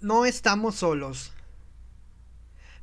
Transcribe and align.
No 0.00 0.26
estamos 0.26 0.76
solos. 0.76 1.32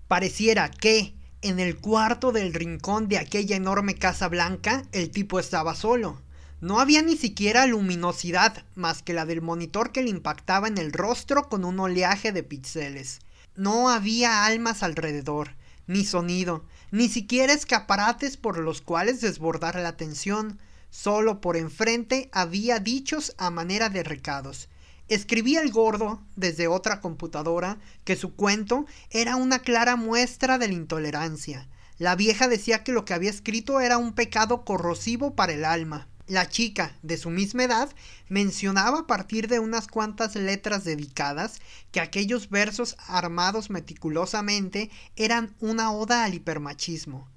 Pareciera 0.10 0.70
que, 0.70 1.16
en 1.42 1.62
el 1.62 1.78
cuarto 1.78 2.34
del 2.34 2.54
rincón 2.54 3.08
de 3.08 3.18
aquella 3.18 3.56
enorme 3.56 3.96
casa 3.96 4.28
blanca, 4.28 4.84
el 4.92 5.12
tipo 5.12 5.40
estaba 5.40 5.76
solo. 5.76 6.22
No 6.60 6.82
había 6.82 7.02
ni 7.02 7.16
siquiera 7.16 7.68
luminosidad 7.68 8.66
más 8.76 9.02
que 9.02 9.14
la 9.14 9.26
del 9.26 9.42
monitor 9.42 9.94
que 9.94 10.04
le 10.04 10.10
impactaba 10.10 10.68
en 10.68 10.78
el 10.78 10.92
rostro 10.92 11.48
con 11.48 11.64
un 11.64 11.80
oleaje 11.80 12.34
de 12.34 12.44
píxeles. 12.44 13.20
No 13.56 13.90
había 13.90 14.46
almas 14.46 14.84
alrededor, 14.84 15.56
ni 15.88 16.04
sonido, 16.04 16.66
ni 16.92 17.08
siquiera 17.08 17.54
escaparates 17.54 18.36
por 18.36 18.60
los 18.60 18.82
cuales 18.82 19.22
desbordar 19.22 19.76
la 19.76 19.88
atención. 19.88 20.60
Solo 20.90 21.40
por 21.40 21.56
enfrente 21.56 22.30
había 22.34 22.80
dichos 22.80 23.34
a 23.38 23.52
manera 23.52 23.88
de 23.88 24.04
recados. 24.04 24.68
Escribía 25.08 25.62
el 25.62 25.72
gordo 25.72 26.20
desde 26.36 26.68
otra 26.68 27.00
computadora 27.00 27.78
que 28.06 28.16
su 28.16 28.36
cuento 28.36 28.88
era 29.12 29.36
una 29.36 29.60
clara 29.60 29.96
muestra 29.96 30.58
de 30.58 30.68
la 30.68 30.74
intolerancia. 30.74 31.68
La 32.00 32.16
vieja 32.16 32.48
decía 32.48 32.84
que 32.84 32.92
lo 32.92 33.06
que 33.06 33.14
había 33.14 33.30
escrito 33.30 33.80
era 33.82 34.00
un 34.00 34.14
pecado 34.14 34.66
corrosivo 34.66 35.36
para 35.36 35.54
el 35.54 35.64
alma. 35.64 36.08
La 36.28 36.50
chica, 36.50 36.98
de 37.04 37.18
su 37.18 37.30
misma 37.30 37.66
edad, 37.66 37.94
mencionaba 38.30 39.02
a 39.02 39.08
partir 39.08 39.48
de 39.48 39.60
unas 39.60 39.88
cuantas 39.88 40.36
letras 40.36 40.84
dedicadas 40.84 41.60
que 41.92 42.00
aquellos 42.00 42.50
versos 42.50 42.98
armados 43.08 43.70
meticulosamente 43.70 44.90
eran 45.16 45.54
una 45.60 45.92
oda 45.92 46.24
al 46.24 46.34
hipermachismo. 46.34 47.30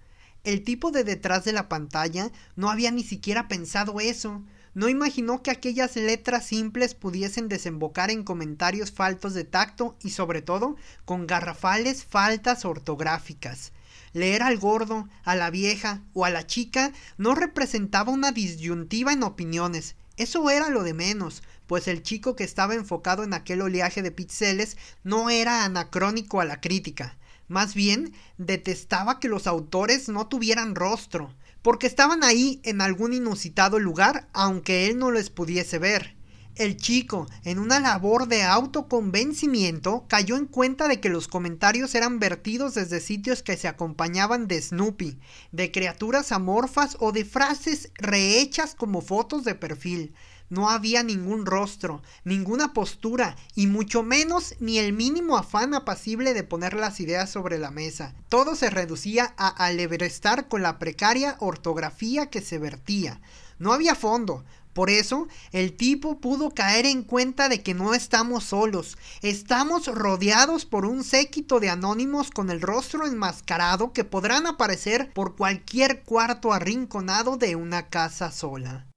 El 0.42 0.64
tipo 0.64 0.90
de 0.90 1.04
detrás 1.04 1.44
de 1.44 1.52
la 1.52 1.68
pantalla 1.68 2.32
no 2.56 2.70
había 2.70 2.90
ni 2.90 3.02
siquiera 3.02 3.46
pensado 3.46 4.00
eso, 4.00 4.42
no 4.78 4.88
imaginó 4.88 5.42
que 5.42 5.50
aquellas 5.50 5.96
letras 5.96 6.46
simples 6.46 6.94
pudiesen 6.94 7.48
desembocar 7.48 8.12
en 8.12 8.22
comentarios 8.22 8.92
faltos 8.92 9.34
de 9.34 9.42
tacto 9.42 9.96
y 10.04 10.10
sobre 10.10 10.40
todo 10.40 10.76
con 11.04 11.26
garrafales 11.26 12.04
faltas 12.04 12.64
ortográficas. 12.64 13.72
Leer 14.12 14.44
al 14.44 14.56
gordo, 14.56 15.08
a 15.24 15.34
la 15.34 15.50
vieja 15.50 16.02
o 16.14 16.24
a 16.24 16.30
la 16.30 16.46
chica 16.46 16.92
no 17.16 17.34
representaba 17.34 18.12
una 18.12 18.30
disyuntiva 18.30 19.12
en 19.12 19.24
opiniones, 19.24 19.96
eso 20.16 20.48
era 20.48 20.68
lo 20.68 20.84
de 20.84 20.94
menos, 20.94 21.42
pues 21.66 21.88
el 21.88 22.04
chico 22.04 22.36
que 22.36 22.44
estaba 22.44 22.74
enfocado 22.74 23.24
en 23.24 23.34
aquel 23.34 23.62
oleaje 23.62 24.02
de 24.02 24.12
píxeles 24.12 24.76
no 25.02 25.28
era 25.28 25.64
anacrónico 25.64 26.40
a 26.40 26.44
la 26.44 26.60
crítica, 26.60 27.18
más 27.48 27.74
bien 27.74 28.14
detestaba 28.36 29.18
que 29.18 29.28
los 29.28 29.46
autores 29.46 30.08
no 30.08 30.28
tuvieran 30.28 30.74
rostro, 30.74 31.34
porque 31.62 31.86
estaban 31.86 32.22
ahí 32.22 32.60
en 32.64 32.80
algún 32.80 33.12
inusitado 33.12 33.78
lugar, 33.78 34.28
aunque 34.32 34.86
él 34.86 34.98
no 34.98 35.10
les 35.10 35.30
pudiese 35.30 35.78
ver. 35.78 36.17
El 36.58 36.76
chico, 36.76 37.28
en 37.44 37.60
una 37.60 37.78
labor 37.78 38.26
de 38.26 38.42
autoconvencimiento, 38.42 40.06
cayó 40.08 40.36
en 40.36 40.46
cuenta 40.46 40.88
de 40.88 40.98
que 40.98 41.08
los 41.08 41.28
comentarios 41.28 41.94
eran 41.94 42.18
vertidos 42.18 42.74
desde 42.74 42.98
sitios 42.98 43.44
que 43.44 43.56
se 43.56 43.68
acompañaban 43.68 44.48
de 44.48 44.60
Snoopy, 44.60 45.20
de 45.52 45.70
criaturas 45.70 46.32
amorfas 46.32 46.96
o 46.98 47.12
de 47.12 47.24
frases 47.24 47.92
rehechas 47.94 48.74
como 48.74 49.02
fotos 49.02 49.44
de 49.44 49.54
perfil. 49.54 50.14
No 50.50 50.68
había 50.68 51.04
ningún 51.04 51.46
rostro, 51.46 52.02
ninguna 52.24 52.72
postura, 52.72 53.36
y 53.54 53.68
mucho 53.68 54.02
menos 54.02 54.56
ni 54.58 54.80
el 54.80 54.92
mínimo 54.92 55.36
afán 55.36 55.74
apacible 55.74 56.34
de 56.34 56.42
poner 56.42 56.74
las 56.74 56.98
ideas 56.98 57.30
sobre 57.30 57.58
la 57.58 57.70
mesa. 57.70 58.16
Todo 58.28 58.56
se 58.56 58.68
reducía 58.68 59.32
a 59.36 59.46
alebrestar 59.46 60.48
con 60.48 60.62
la 60.62 60.80
precaria 60.80 61.36
ortografía 61.38 62.30
que 62.30 62.40
se 62.40 62.58
vertía. 62.58 63.20
No 63.60 63.72
había 63.72 63.94
fondo, 63.94 64.44
por 64.78 64.90
eso, 64.90 65.26
el 65.50 65.76
tipo 65.76 66.20
pudo 66.20 66.50
caer 66.50 66.86
en 66.86 67.02
cuenta 67.02 67.48
de 67.48 67.64
que 67.64 67.74
no 67.74 67.94
estamos 67.94 68.44
solos, 68.44 68.96
estamos 69.22 69.88
rodeados 69.88 70.66
por 70.66 70.86
un 70.86 71.02
séquito 71.02 71.58
de 71.58 71.68
anónimos 71.68 72.30
con 72.30 72.48
el 72.48 72.60
rostro 72.60 73.04
enmascarado 73.04 73.92
que 73.92 74.04
podrán 74.04 74.46
aparecer 74.46 75.12
por 75.14 75.34
cualquier 75.34 76.04
cuarto 76.04 76.52
arrinconado 76.52 77.36
de 77.36 77.56
una 77.56 77.88
casa 77.88 78.30
sola. 78.30 78.87